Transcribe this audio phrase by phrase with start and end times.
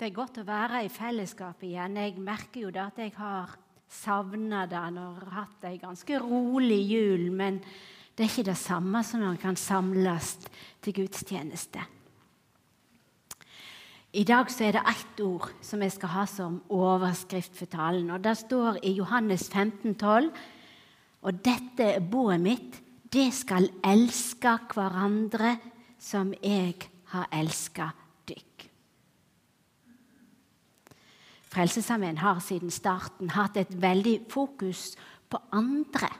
[0.00, 1.98] Det er godt å være i fellesskap igjen.
[2.00, 3.50] Jeg merker jo da at jeg har
[3.92, 7.26] savna jeg har hatt ei ganske rolig jul.
[7.36, 7.58] Men
[8.16, 10.38] det er ikke det samme som når en kan samles
[10.80, 11.84] til gudstjeneste.
[14.16, 18.08] I dag så er det ett ord som jeg skal ha som overskrift for talen.
[18.08, 20.32] og Det står i Johannes 15, 12,
[21.28, 22.80] og dette er boet mitt.
[23.04, 25.58] Det skal elske hverandre
[26.00, 27.92] som jeg har elska
[31.50, 34.92] Frelsesarmeen har siden starten hatt et veldig fokus
[35.30, 36.10] på andre.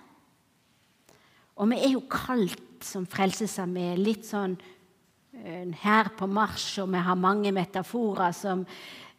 [1.60, 7.02] Og vi er jo kalt som Frelsesarmé litt sånn eh, her på marsj, og vi
[7.04, 8.64] har mange metaforer som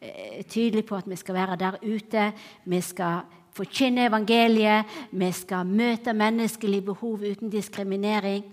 [0.01, 2.25] er tydelige på at vi skal være der ute.
[2.65, 3.21] Vi skal
[3.55, 8.43] forkynne evangeliet, vi skal møte menneskelige behov uten diskriminering.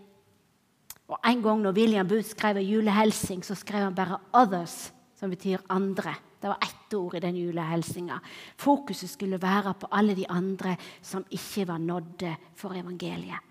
[1.09, 5.59] Og En gang når William Booth skrev julehelsing, så skrev han bare 'others', som betyr
[5.69, 6.15] andre.
[6.39, 8.21] Det var ett ord i den julehelsinga.
[8.57, 13.45] Fokuset skulle være på alle de andre som ikke var nådde for evangeliet.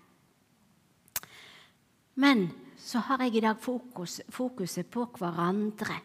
[2.14, 2.48] Men
[2.78, 6.00] så har jeg i dag fokus, fokuset på hverandre.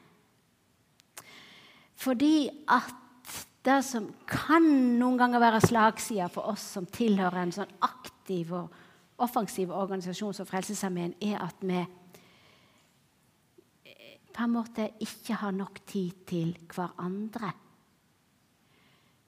[1.95, 2.99] Fordi at
[3.65, 4.65] det som kan
[4.99, 10.47] noen ganger være slagsida for oss som tilhører en sånn aktiv og offensiv organisasjon som
[10.49, 11.80] Frelsesarmeen, er at vi
[14.34, 17.52] på en måte ikke har nok tid til hverandre.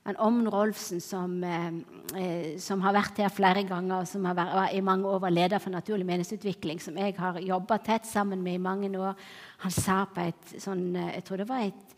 [0.06, 4.76] Men Omn Rolfsen, som, eh, som, har vært her flere ganger, og som har vært,
[4.78, 8.54] i mange år var leder for naturlig meningsutvikling, som jeg har jobba tett sammen med
[8.54, 9.18] i mange år,
[9.66, 11.96] han sa på et sånn Jeg tror det var et,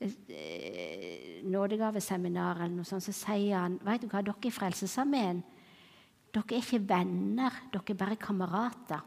[0.00, 5.42] et, et nådegaveseminar eller noe sånt, så sier han vet du hva, dere i Frelsesarmeen
[6.36, 9.04] dere er ikke venner, dere er bare kamerater.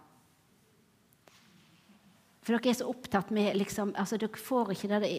[2.49, 5.09] For dere er så opptatt med liksom, altså Dere får ikke det,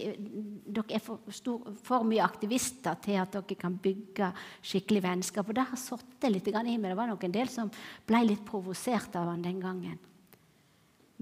[0.67, 4.33] dere er for, stor, for, mye aktivister til at dere kan bygge
[4.67, 5.47] skikkelig vennskap.
[5.47, 6.89] Og det har sittet litt i meg.
[6.91, 7.71] Det var nok en del som
[8.09, 9.95] ble litt provosert av han den gangen.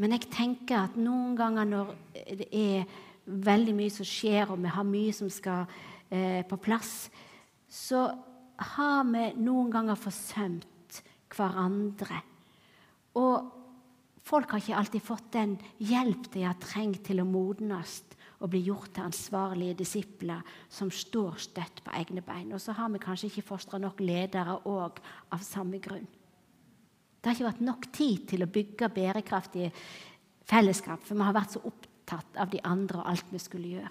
[0.01, 1.93] Men jeg tenker at noen ganger når
[2.41, 2.89] det er
[3.29, 5.69] veldig mye som skjer, og vi har mye som skal
[6.09, 7.11] eh, på plass,
[7.69, 8.07] så
[8.79, 11.03] har vi noen ganger forsømt
[11.37, 12.25] hverandre.
[13.21, 13.58] Og
[14.29, 18.03] Folk har ikke alltid fått den hjelp de har trengt til å modnes
[18.39, 22.53] og bli gjort til ansvarlige disipler som står støtt på egne bein.
[22.53, 25.01] Og så har vi kanskje ikke fostra nok ledere òg
[25.35, 26.07] av samme grunn.
[27.19, 29.73] Det har ikke vært nok tid til å bygge bærekraftige
[30.49, 33.91] fellesskap, for vi har vært så opptatt av de andre og alt vi skulle gjøre.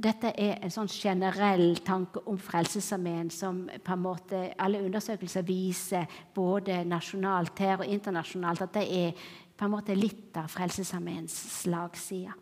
[0.00, 6.06] Dette er en sånn generell tanke om Frelsesarmeen som på en måte alle undersøkelser viser,
[6.34, 9.26] både nasjonalt her og internasjonalt, at det er
[9.60, 12.32] på en måte litt av Frelsesarmeens slagside.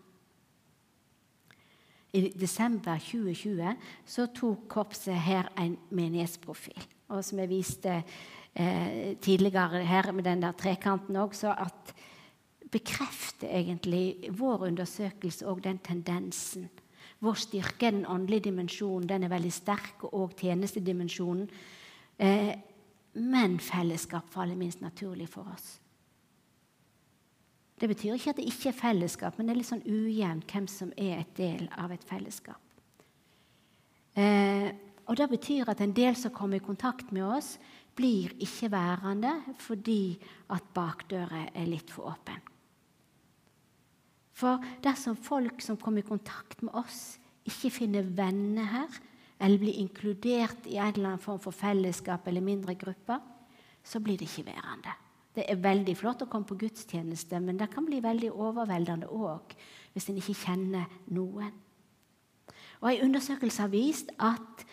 [2.14, 3.74] I desember 2020
[4.06, 6.78] så tok korpset her en menighetsprofil.
[7.10, 11.94] Og som jeg viste eh, tidligere her med den der trekanten også, at
[12.70, 16.68] bekrefter egentlig vår undersøkelse og den tendensen
[17.20, 19.08] vår styrke er den åndelige dimensjonen.
[19.08, 21.48] Den er veldig sterk, og tjenestedimensjonen.
[22.18, 22.54] Eh,
[23.18, 25.78] men fellesskap faller minst naturlig for oss.
[27.78, 30.66] Det betyr ikke at det ikke er fellesskap, men det er litt sånn ujevnt hvem
[30.70, 32.62] som er et del av et fellesskap.
[34.18, 34.70] Eh,
[35.08, 37.56] og Det betyr at en del som kommer i kontakt med oss,
[37.96, 40.18] blir ikke værende fordi
[40.54, 42.38] at bakdøra er litt for åpen.
[44.38, 47.18] For dersom folk som kommer i kontakt med oss,
[47.48, 49.00] ikke finner venner her,
[49.38, 53.20] eller blir inkludert i en eller annen form for fellesskap eller mindre grupper,
[53.82, 54.94] så blir det ikke værende.
[55.34, 59.54] Det er veldig flott å komme på gudstjeneste, men det kan bli veldig overveldende òg
[59.94, 61.52] hvis en ikke kjenner noen.
[62.80, 64.66] Og En undersøkelse har vist at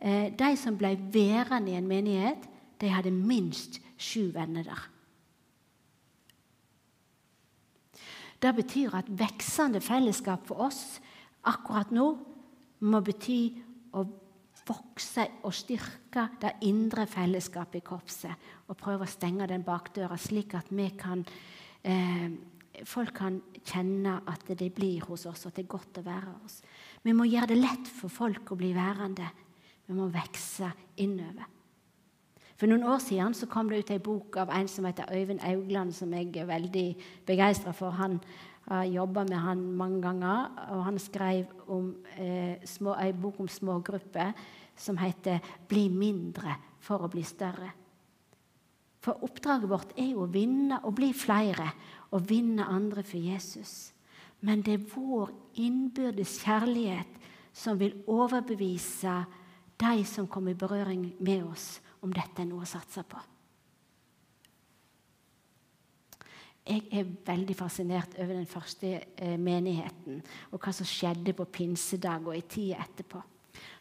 [0.00, 2.48] eh, de som ble værende i en menighet,
[2.80, 4.88] de hadde minst sju venner der.
[8.44, 10.98] Det betyr at veksende fellesskap for oss
[11.48, 12.08] akkurat nå
[12.84, 13.38] må bety
[13.96, 14.02] å
[14.68, 18.50] vokse og styrke det indre fellesskapet i korpset.
[18.68, 20.68] Og prøve å stenge den bakdøra, slik at
[20.98, 21.24] kan,
[21.82, 22.30] eh,
[22.84, 26.34] folk kan kjenne at de blir hos oss, og at det er godt å være
[26.42, 26.62] hos oss.
[27.02, 29.30] Vi må gjøre det lett for folk å bli værende.
[29.86, 31.53] Vi må vokse innover.
[32.56, 35.42] For noen år siden så kom det ut ei bok av en som heter Øyvind
[35.42, 36.88] Augland, som jeg er veldig
[37.26, 37.90] begeistra for.
[37.90, 38.20] Han
[38.68, 43.48] har jobba med han mange ganger, og han skrev om, eh, små, ei bok om
[43.48, 44.32] smågrupper
[44.76, 47.72] som heter 'Bli mindre for å bli større'.
[49.00, 51.72] For oppdraget vårt er jo å vinne og bli flere,
[52.12, 53.92] og vinne andre for Jesus.
[54.40, 57.20] Men det er vår innbyrdes kjærlighet
[57.52, 59.24] som vil overbevise
[59.80, 63.20] de som kommer i berøring med oss, om dette er noe å satse på.
[66.64, 72.24] Jeg er veldig fascinert over den første eh, menigheten og hva som skjedde på pinsedag
[72.24, 73.20] og i tida etterpå.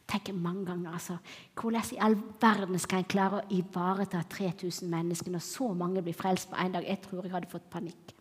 [0.08, 1.18] tenker mange ganger altså,
[1.56, 6.14] Hvordan i all verden skal en klare å ivareta 3000 mennesker når så mange blir
[6.14, 6.84] frelst på én dag?
[6.84, 8.14] Jeg tror jeg hadde fått panikk.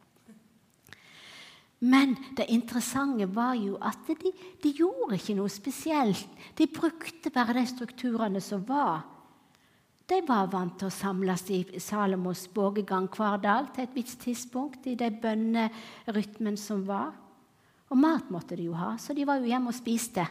[1.81, 4.31] Men det interessante var jo at de,
[4.63, 6.29] de gjorde ikke noe spesielt.
[6.55, 9.03] De brukte bare de strukturene som var.
[10.13, 14.85] De var vant til å samles i Salomos bågegang hver dag til et visst tidspunkt
[14.91, 17.15] i den bønnerytmen som var.
[17.89, 20.27] Og mat måtte de jo ha, så de var jo hjemme og spiste.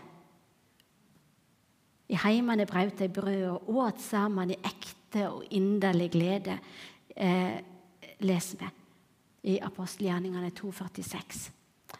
[2.14, 6.60] I heimene brøt de brød og åt sammen i ekte og inderlig glede,
[7.16, 7.58] eh,
[8.22, 11.48] leser vi i apostelgjerningene 246.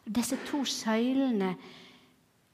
[0.06, 1.56] Disse to søylene,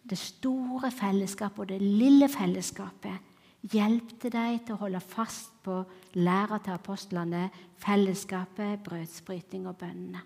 [0.07, 3.35] det store fellesskapet og det lille fellesskapet,
[3.71, 5.81] hjelpte dem til å holde fast på
[6.19, 7.47] læra til apostlene,
[7.83, 10.23] fellesskapet, brødsbryting og bønnene.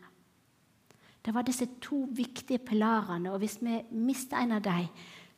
[1.21, 4.87] Det var disse to viktige pilarene, og hvis vi mister en av dem,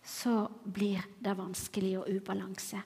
[0.04, 2.80] så blir det vanskelig og ubalanse.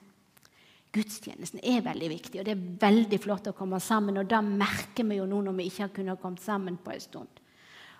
[0.94, 4.18] Gudstjenesten er veldig viktig, og det er veldig flott å komme sammen.
[4.18, 7.04] Og da merker vi jo nå når vi ikke har kunnet komme sammen på en
[7.04, 7.42] stund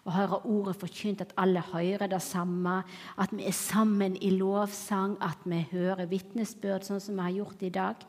[0.08, 2.81] og høre ordet forkynt, at alle hører det samme,
[3.20, 7.64] at vi er sammen i lovsang, at vi hører vitnesbyrd, sånn som vi har gjort
[7.66, 8.06] i dag.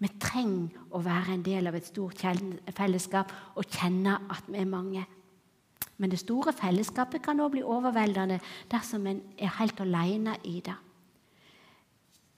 [0.00, 2.24] Vi trenger å være en del av et stort
[2.76, 5.04] fellesskap og kjenne at vi er mange.
[5.96, 8.40] Men det store fellesskapet kan også bli overveldende
[8.72, 10.76] dersom en er helt alene i det.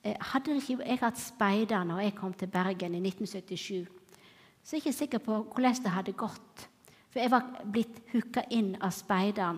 [0.07, 3.87] Eh, hadde ikke jeg hatt speider når jeg kom til Bergen i 1977,
[4.63, 6.69] så er jeg ikke sikker på hvordan det hadde gått
[7.19, 9.57] for jeg var blitt hooka inn av speideren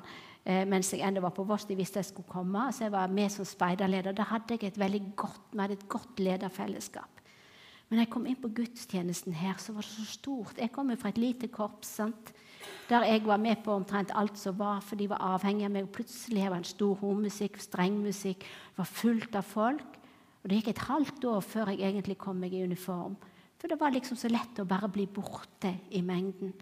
[0.48, 1.66] eh, mens jeg ennå var på Voss.
[1.68, 4.16] De visste jeg skulle komme, så jeg var med som speiderleder.
[4.16, 7.20] Da hadde jeg et veldig godt, vi et godt lederfellesskap.
[7.90, 10.56] Men jeg kom inn på gudstjenesten her, så var det så stort.
[10.56, 12.32] Jeg kom jo fra et lite korps sant?
[12.90, 15.86] der jeg var med på omtrent alt som var, for de var avhengige av meg.
[15.86, 18.44] Og plutselig var det en stor hornmusikk, strengmusikk,
[18.76, 20.00] var fullt av folk.
[20.42, 23.14] Og det gikk et halvt år før jeg egentlig kom meg i uniform.
[23.60, 26.52] For det var liksom så lett å bare bli borte i mengden.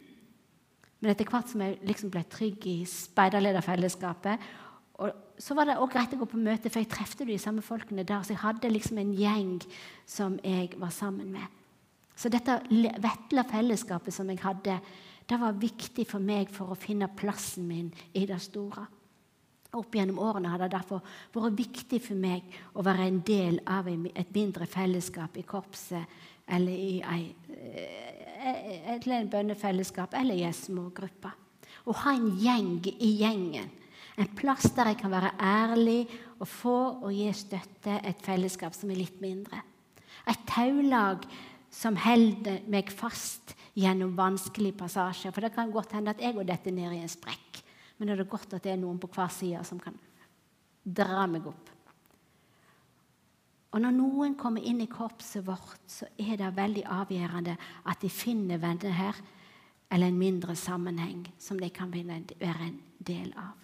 [0.99, 4.49] Men etter hvert som jeg liksom ble trygg i speiderlederfellesskapet,
[5.39, 8.03] så var det også greit å gå på møte, for jeg trefte de samme folkene
[8.07, 8.25] der.
[8.27, 9.55] Så jeg hadde liksom en gjeng
[10.09, 11.47] som jeg var sammen med.
[12.19, 14.81] Så dette vesle fellesskapet som jeg hadde,
[15.29, 18.89] det var viktig for meg for å finne plassen min i det store.
[19.79, 21.05] Opp gjennom årene har det derfor
[21.35, 26.19] vært viktig for meg å være en del av et mindre fellesskap i korpset
[26.49, 28.18] eller i ei eh,
[29.03, 31.33] til en bønnefellesskap eller i en smågruppe.
[31.89, 33.71] Å ha en gjeng i gjengen.
[34.19, 36.01] En plass der jeg kan være ærlig
[36.39, 38.01] og få og gi støtte.
[38.03, 39.63] Et fellesskap som er litt mindre.
[40.29, 41.25] Et taulag
[41.73, 45.33] som holder meg fast gjennom vanskelige passasjer.
[45.33, 47.63] For det kan godt hende at jeg går dette ned i en sprekk.
[47.99, 49.97] Men det er godt at det er noen på hver side som kan
[50.83, 51.78] dra meg opp.
[53.69, 58.09] Og når noen kommer inn i korpset vårt, så er det veldig avgjørende at de
[58.13, 59.19] finner venner her,
[59.93, 63.57] eller en mindre sammenheng som de kan være en del av.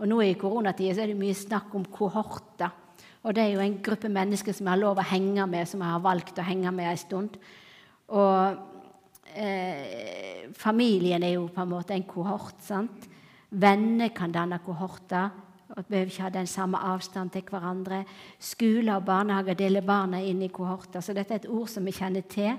[0.00, 2.72] Og Nå i koronatida er det mye snakk om kohorter.
[3.26, 5.82] Og det er jo en gruppe mennesker som jeg har lov å henge med, som
[5.82, 7.38] jeg har valgt å henge med en stund.
[8.12, 12.60] Og eh, familien er jo på en måte en kohort.
[12.64, 13.08] sant?
[13.50, 15.32] Venner kan danne kohorter
[15.76, 18.00] at vi ikke ha den samme avstand til hverandre.
[18.40, 21.04] Skoler og barnehager deler barna inn i kohorter.
[21.04, 22.56] Så dette er et ord som vi kjenner til.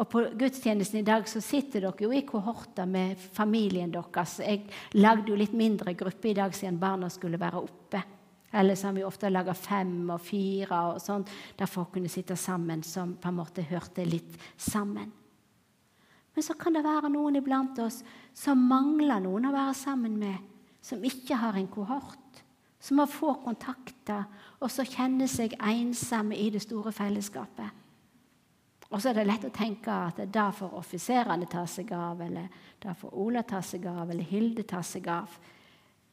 [0.00, 4.38] Og på gudstjenesten i dag så sitter dere jo i kohorter med familien deres.
[4.44, 4.68] Jeg
[5.00, 8.02] lagde jo litt mindre gruppe i dag siden barna skulle være oppe.
[8.52, 11.24] Ellers har vi ofte laga fem og fire og sånn,
[11.56, 15.12] der folk kunne sitte sammen som på en måte hørte litt sammen.
[16.34, 18.00] Men så kan det være noen iblant oss
[18.36, 20.36] som mangler noen å være sammen med,
[20.82, 22.19] som ikke har en kohort
[22.80, 24.24] som har få kontakter,
[24.60, 27.76] og som kjenner seg ensomme i det store fellesskapet.
[28.90, 32.48] Og så er det lett å tenke at da får offiserene ta seg av, eller
[32.82, 35.36] da får Ola ta seg av, eller Hilde ta seg av.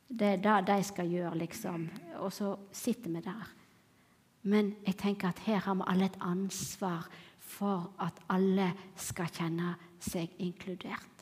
[0.07, 1.87] Det er det de skal gjøre, liksom.
[2.21, 3.49] Og så sitter vi der.
[4.47, 7.09] Men jeg tenker at her har vi alle et ansvar
[7.47, 8.69] for at alle
[8.99, 11.16] skal kjenne seg inkludert.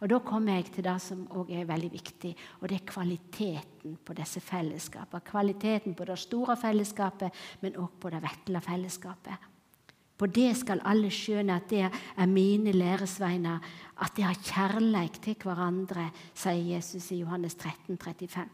[0.00, 3.96] Og Da kommer jeg til det som òg er veldig viktig, og det er kvaliteten
[4.04, 5.24] på disse fellesskapene.
[5.24, 9.46] Kvaliteten på det store fellesskapet, men òg på det vesle fellesskapet.
[10.16, 13.58] På det skal alle skjønne at det er mine læresveiner,
[14.00, 18.46] at de har kjærleik til hverandre, sier Jesus i Johannes 13, 35.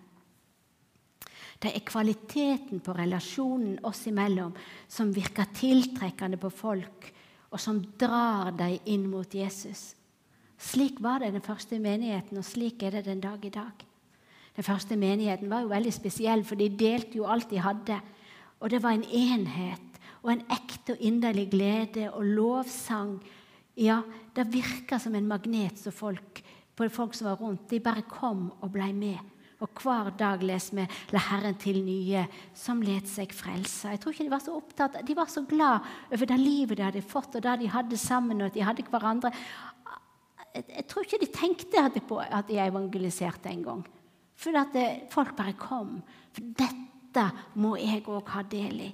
[1.62, 4.54] Det er kvaliteten på relasjonen oss imellom
[4.90, 7.12] som virker tiltrekkende på folk,
[7.50, 9.92] og som drar dem inn mot Jesus.
[10.62, 13.86] Slik var det den første menigheten, og slik er det den dag i dag.
[14.56, 17.98] Den første menigheten var jo veldig spesiell, for de delte jo alt de hadde.
[18.60, 23.16] Og det var en enhet og en ekte og inderlig glede og lovsang.
[23.76, 24.02] Ja,
[24.36, 26.42] det virka som en magnet som folk,
[26.76, 27.70] på folk som var rundt.
[27.70, 29.18] De bare kom og blei med.
[29.62, 33.88] Og hver dag leser vi 'La Herren til nye', som let seg frelse.
[33.88, 35.80] Jeg tror ikke De var så opptatt, de var så glad
[36.12, 38.82] over det livet de hadde fått, og det de hadde sammen, og at de hadde
[38.82, 39.30] hverandre.
[40.54, 43.84] Jeg, jeg tror ikke de tenkte på at de evangeliserte en gang.
[44.36, 46.00] For at det, folk bare kom.
[46.32, 47.28] For dette
[47.60, 48.90] må jeg òg ha del i.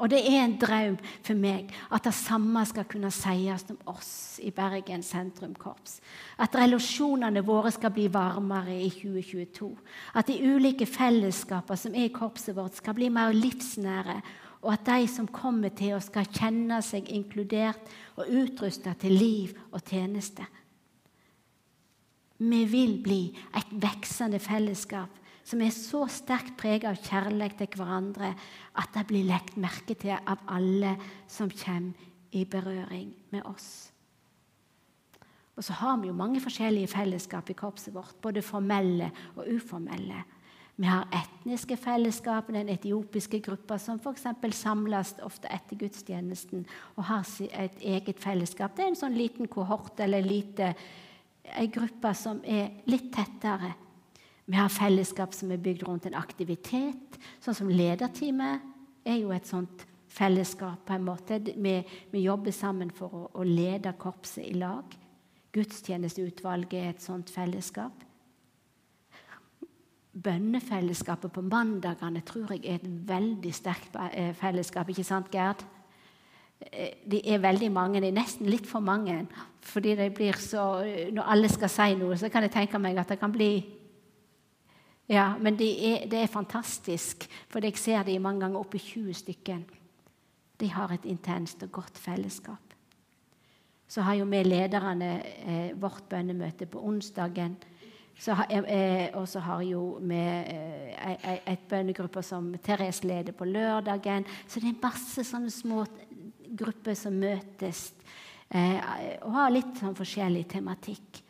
[0.00, 0.94] Og det er en drøm
[1.26, 5.98] for meg at det samme skal kunne sies om oss i Bergen sentrumkorps.
[6.40, 9.68] At relasjonene våre skal bli varmere i 2022.
[10.16, 14.16] At de ulike fellesskapene som er i korpset vårt, skal bli mer livsnære.
[14.64, 19.52] Og at de som kommer til oss, skal kjenne seg inkludert og utrusta til liv
[19.70, 20.48] og tjeneste.
[22.40, 23.22] Vi vil bli
[23.56, 28.32] et veksende fellesskap som er så sterkt preget av kjærlighet til hverandre
[28.78, 30.94] at det blir lagt merke til av alle
[31.28, 33.90] som kommer i berøring med oss.
[35.58, 40.22] Og så har vi jo mange forskjellige fellesskap i korpset vårt, både formelle og uformelle.
[40.80, 44.24] Vi har etniske fellesskap, den etiopiske gruppa som f.eks.
[44.56, 46.62] samles ofte etter gudstjenesten
[46.94, 48.72] og har et eget fellesskap.
[48.76, 50.72] Det er en sånn liten kohort eller lite,
[51.44, 53.74] en gruppe som er litt tettere
[54.50, 58.64] vi har fellesskap som er bygd rundt en aktivitet, sånn som lederteamet
[59.06, 60.80] er jo et sånt fellesskap.
[60.86, 61.38] på en måte.
[61.38, 61.74] Vi,
[62.10, 64.96] vi jobber sammen for å, å, lede korpset i lag.
[65.54, 68.02] Gudstjenesteutvalget er et sånt fellesskap.
[70.10, 74.90] Bønnefellesskapet på mandagene tror jeg er et veldig sterkt eh, fellesskap.
[74.90, 75.62] Ikke sant, Gerd?
[76.60, 78.00] Eh, de er veldig mange.
[78.00, 79.26] De er nesten litt for mange.
[79.60, 83.08] fordi det blir så, Når alle skal si noe, så kan jeg tenke meg at
[83.08, 83.80] det kan bli
[85.10, 88.80] ja, men det er, de er, fantastisk, for jeg ser de mange ganger oppe i
[88.80, 89.58] 20 stykker.
[90.60, 92.76] De har et intenst og godt fellesskap.
[93.88, 97.56] Så har jo vi lederne eh, vårt bønnemøte på onsdagen.
[98.28, 104.24] Eh, og så har jo vi eh, et bønnegruppe som Therese leder på lørdagen.
[104.46, 105.86] Så det er masse sånne små
[106.56, 107.90] grupper som møtes
[108.48, 108.78] eh,
[109.22, 111.20] og har litt sånn forskjellig tematikk.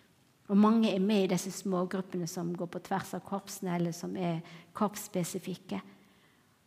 [0.51, 4.17] Og mange er med i disse smågruppene som går på tvers av korpsene, eller som
[4.19, 4.41] er
[4.75, 5.79] korpsspesifikke.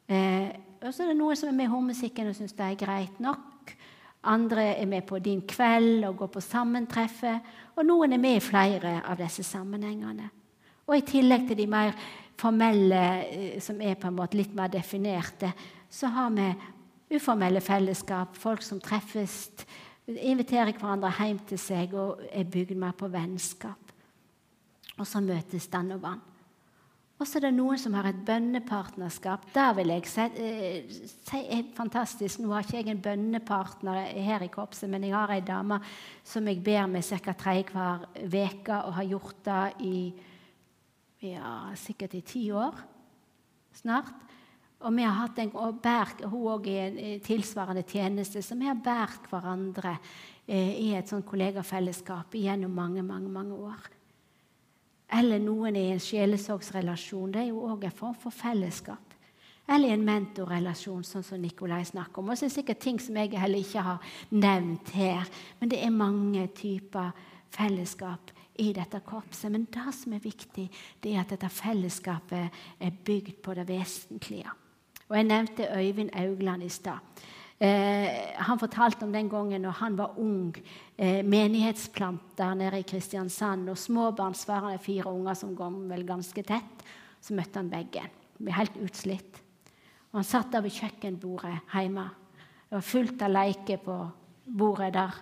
[0.07, 2.79] Eh, og så er det noen som er med i hårmusikken og syns det er
[2.79, 3.73] greit nok.
[4.31, 7.51] Andre er med på Din kveld og går på sammentreffet.
[7.75, 10.29] Og noen er med i flere av disse sammenhengene.
[10.87, 11.91] Og i tillegg til de mer
[12.39, 15.51] formelle, eh, som er på en måte litt mer definerte,
[15.89, 16.47] så har vi
[17.13, 19.51] uformelle fellesskap, folk som treffes
[20.07, 23.93] inviterer hverandre hjem til seg og er bygd mer på vennskap.
[24.99, 26.21] Og så møtes den og.
[27.21, 29.45] Og så er det noen som har et bønnepartnerskap.
[29.53, 32.39] Det vil jeg si, eh, si er fantastisk.
[32.39, 35.79] Nå har ikke jeg en bønnepartner her i korpset, men jeg har ei dame
[36.23, 37.33] som jeg ber med ca.
[37.33, 40.13] tredjehver uke, og har gjort det i
[41.21, 42.75] ja, sikkert i ti år
[43.73, 44.13] snart.
[44.83, 48.67] Og vi har hatt en, og bært, hun òg i en tilsvarende tjeneste, så vi
[48.67, 49.95] har båret hverandre
[50.47, 53.87] eh, i et sånt kollegafellesskap gjennom mange, mange, mange år.
[55.13, 57.31] Eller noen i en sjelesorgsrelasjon.
[57.31, 59.13] Det er jo òg en form for fellesskap.
[59.71, 62.33] Eller i en mentorrelasjon, sånn som Nikolai snakker om.
[62.33, 65.29] Og så er det sikkert ting som jeg heller ikke har nevnt her.
[65.61, 67.13] Men det er mange typer
[67.53, 69.53] fellesskap i dette korpset.
[69.53, 70.67] Men det som er viktig,
[70.99, 74.51] det er at dette fellesskapet er bygd på det vesentlige.
[75.09, 76.99] Og Jeg nevnte Øyvind Augland i stad.
[77.63, 80.55] Eh, han fortalte om den gangen når han var ung
[80.97, 83.69] eh, menighetsplanter nede i Kristiansand.
[83.69, 86.83] og Småbarnsfarende fire unger som kom vel ganske tett.
[87.21, 88.03] Så møtte han begge.
[88.37, 89.39] Ble helt utslitt.
[90.11, 92.09] Og Han satt der ved kjøkkenbordet hjemme.
[92.69, 93.97] Det var fullt av leker på
[94.45, 95.13] bordet der.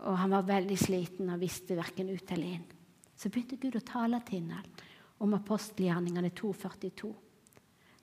[0.00, 2.64] Og han var veldig sliten og visste verken ut eller inn.
[3.16, 4.64] Så begynte Gud å tale til ham
[5.20, 7.12] om apostelgjerningene 242.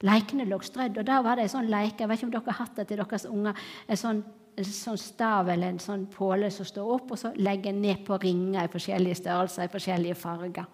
[0.06, 2.52] Lekene lå strødd, og da var det en sånn leik, Jeg vet ikke om dere
[2.52, 3.62] har hatt det til deres unger.
[3.88, 4.24] En sånn,
[4.58, 8.04] en sånn stav eller en sånn påle som står opp, og så legger en ned
[8.06, 10.68] på ringer i forskjellige størrelser, i forskjellige farger.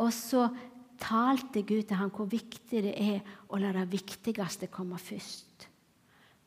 [0.00, 0.46] Og så
[1.02, 5.68] talte Gud til ham hvor viktig det er å la det viktigste komme først.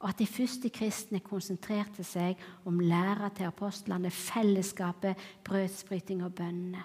[0.01, 6.83] Og at de første kristne konsentrerte seg om læra til apostlene, fellesskapet, brødsbryting og bønnene.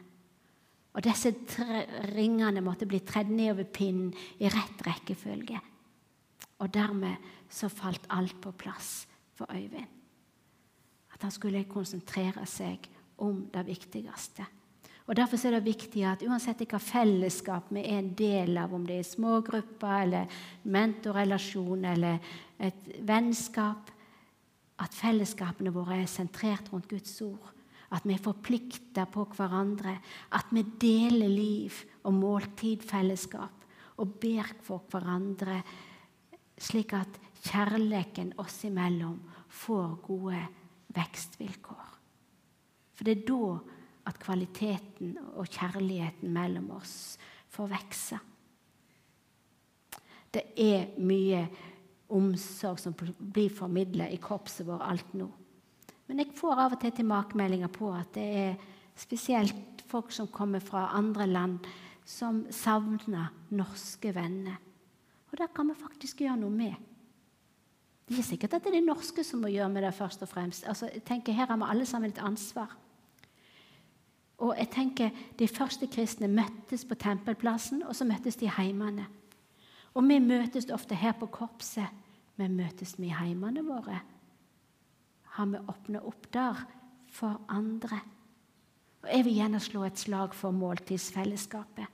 [0.90, 1.30] Og disse
[2.16, 4.10] ringene måtte bli tredd nedover pinnen
[4.42, 5.60] i rett rekkefølge.
[6.60, 9.06] Og dermed så falt alt på plass
[9.38, 9.98] for Øyvind.
[11.14, 12.88] At han skulle konsentrere seg
[13.22, 14.46] om det viktigste.
[15.10, 18.84] Og Derfor er det viktig at uansett hva fellesskap vi er en del av, om
[18.86, 20.36] det er smågrupper eller
[20.70, 22.20] mentorrelasjon eller
[22.62, 23.90] et vennskap,
[24.80, 27.50] at fellesskapene våre er sentrert rundt Guds ord.
[27.90, 29.96] At vi er forplikta på hverandre.
[30.36, 33.56] At vi deler liv og måltidfellesskap
[34.00, 35.58] og ber for hverandre,
[36.60, 39.18] slik at kjærligheten oss imellom
[39.52, 40.40] får gode
[40.96, 41.90] vekstvilkår.
[42.96, 43.58] For det er da
[44.10, 47.18] at kvaliteten og kjærligheten mellom oss
[47.52, 48.18] får vokse.
[50.30, 51.44] Det er mye
[52.14, 55.28] omsorg som blir formidlet i korpset vårt alt nå.
[56.10, 58.62] Men jeg får av og til tilbakemeldinger på at det er
[58.98, 61.68] spesielt folk som kommer fra andre land,
[62.02, 64.56] som savner norske venner.
[65.30, 66.74] Og det kan vi faktisk gjøre noe med.
[68.10, 70.32] Det er sikkert at det er de norske som må gjøre med det først og
[70.32, 70.66] fremst.
[70.66, 72.74] Altså, jeg tenker Her har vi alle sammen et ansvar.
[74.42, 79.06] Og jeg tenker De første kristne møttes på tempelplassen, og så møttes de heimene.
[79.94, 81.86] Og vi møtes ofte her på korpset,
[82.36, 84.00] men møtes vi i heimene våre?
[85.40, 86.58] Har vi åpna opp der
[87.08, 88.00] for andre?
[89.02, 91.86] Og Jeg vil gjerne slå et slag for måltidsfellesskapet.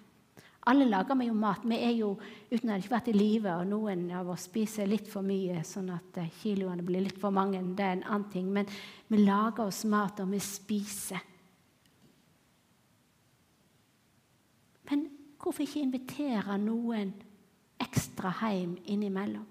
[0.66, 1.62] Alle lager vi jo mat.
[1.62, 2.08] Vi er jo,
[2.50, 5.62] uten at det ikke vært i live, og noen av oss spiser litt for mye,
[5.62, 7.62] sånn at eh, kiloene blir litt for mange.
[7.78, 8.50] Det er en annen ting.
[8.50, 8.66] Men
[9.06, 11.22] vi lager oss mat, og vi spiser.
[14.90, 15.06] Men
[15.38, 17.14] hvorfor ikke invitere noen
[17.78, 19.46] ekstra hjem innimellom?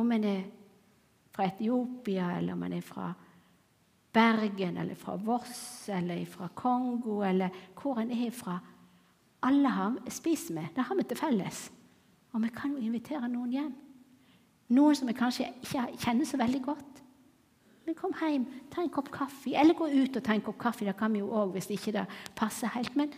[0.00, 0.46] Om en er
[1.36, 3.10] fra Etiopia, eller om en er fra
[4.16, 8.58] Bergen, eller fra Voss, eller fra Kongo, eller hvor en er fra
[9.46, 10.62] Alle har, spiser vi.
[10.74, 11.58] Det har vi til felles.
[12.32, 13.74] Og vi kan jo invitere noen hjem.
[14.74, 17.02] Noen som vi kanskje ikke kjenner så veldig godt.
[17.86, 19.52] Men kom hjem, ta en kopp kaffe.
[19.54, 20.88] Eller gå ut og ta en kopp kaffe.
[20.88, 22.96] Det kan vi jo òg hvis ikke det passer helt.
[22.98, 23.12] Men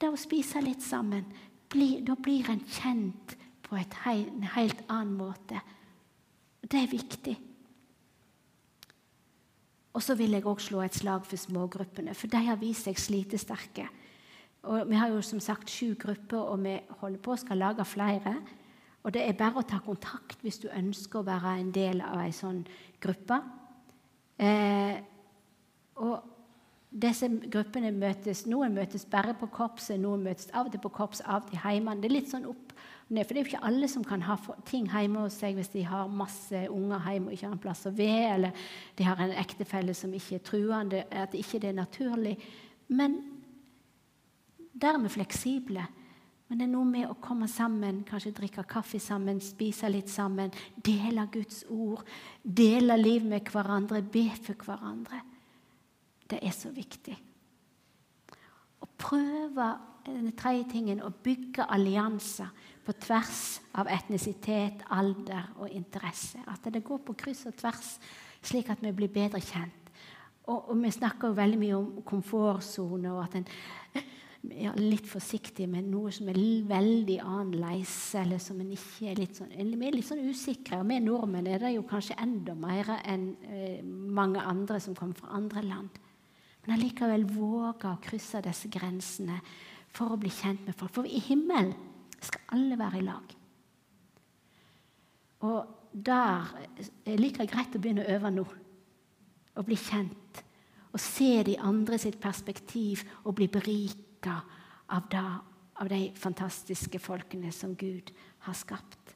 [0.00, 1.28] det å spise litt sammen,
[1.70, 3.36] bli, da blir en kjent
[3.68, 5.60] på en helt annen måte.
[6.70, 7.36] Det er viktig.
[9.92, 12.98] Og så vil jeg òg slå et slag for smågruppene, for de har vist seg
[12.98, 13.88] slitesterke.
[14.70, 17.84] Og vi har jo som sagt sju grupper, og vi holder på og skal lage
[17.88, 18.36] flere.
[19.02, 22.20] Og det er bare å ta kontakt hvis du ønsker å være en del av
[22.22, 22.60] ei sånn
[23.00, 23.40] gruppe.
[24.40, 25.00] Eh,
[26.00, 26.20] og
[26.90, 31.22] disse gruppene møtes, Noen møtes bare på korpset, noen møtes av og til på korps,
[31.24, 31.96] av og til hjemme.
[32.00, 32.69] Det er litt sånn opp
[33.10, 34.36] for det er jo ikke alle som kan ha
[34.68, 37.88] ting hjemme hos seg hvis de har masse unger hjemme og ikke har en plass
[37.90, 38.66] å være, eller
[38.98, 42.36] de har en ektefelle som ikke er truende, at ikke det er naturlig.
[42.94, 43.18] Men
[44.80, 45.86] dermed fleksible.
[46.50, 50.50] Men det er noe med å komme sammen, kanskje drikke kaffe sammen, spise litt sammen,
[50.82, 52.02] dele Guds ord,
[52.42, 55.20] dele liv med hverandre, be for hverandre.
[56.30, 57.14] Det er så viktig.
[58.82, 59.68] Å prøve
[60.06, 62.50] den tredje tingen, å bygge allianser
[62.86, 66.40] på tvers av etnisitet, alder og interesse.
[66.50, 67.98] At det går på kryss og tvers,
[68.42, 69.92] slik at vi blir bedre kjent.
[70.48, 73.46] Og, og vi snakker jo veldig mye om komfortsone, og at en
[74.56, 79.36] ja, litt forsiktig med noe som er veldig annerledes, eller som en ikke er litt
[79.36, 80.80] sånn, vi er litt sånn usikre.
[80.80, 85.20] Og vi nordmenn er det jo kanskje enda mer enn eh, mange andre som kommer
[85.20, 86.00] fra andre land.
[86.64, 89.38] Men allikevel våge å krysse disse grensene
[89.96, 90.94] for å bli kjent med folk.
[90.94, 91.74] For i himmelen
[92.20, 93.36] skal alle være i lag.
[95.40, 96.50] Og der
[97.08, 98.46] er like greit å begynne å øve nå.
[99.56, 100.42] Å bli kjent.
[100.90, 104.40] Å se de andre sitt perspektiv og bli berika
[104.90, 105.14] av,
[105.78, 108.12] av de fantastiske folkene som Gud
[108.46, 109.14] har skapt.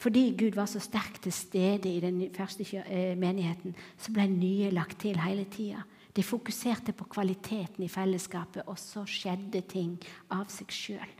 [0.00, 4.70] Fordi Gud var så sterkt til stede i den første eh, menigheten, så ble nye
[4.72, 5.82] lagt til hele tida.
[6.20, 9.96] De fokuserte på kvaliteten i fellesskapet, og så skjedde ting
[10.36, 11.18] av seg sjøl.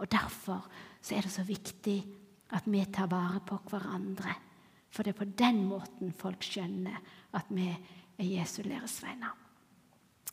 [0.00, 0.64] Og Derfor
[1.12, 1.98] er det så viktig
[2.56, 4.32] at vi tar vare på hverandre.
[4.88, 6.96] For det er på den måten folk skjønner
[7.36, 9.46] at vi er Jesu læresveiner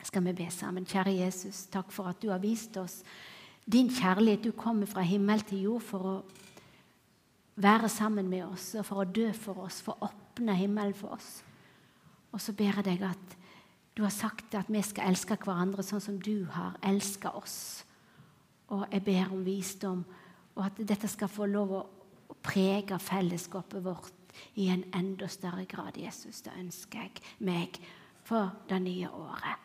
[0.07, 0.85] skal vi be sammen.
[0.85, 3.01] Kjære Jesus, takk for at du har vist oss
[3.65, 4.43] din kjærlighet.
[4.43, 6.15] Du kommer fra himmel til jord for å
[7.63, 11.15] være sammen med oss og for å dø for oss, for å åpne himmelen for
[11.15, 11.41] oss.
[12.33, 13.37] Og så ber jeg deg at
[13.97, 17.83] du har sagt at vi skal elske hverandre sånn som du har elska oss.
[18.73, 20.05] Og jeg ber om visdom
[20.53, 21.79] Og at dette skal få lov å
[22.45, 25.97] prege fellesskapet vårt i en enda større grad.
[25.97, 27.79] Jesus, det ønsker jeg meg
[28.21, 29.57] for det nye året.